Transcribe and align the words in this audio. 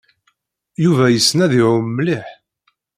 Yuba 0.83 1.05
yessen 1.09 1.39
ad 1.45 1.53
iɛum 1.59 1.87
mliḥ. 1.91 2.27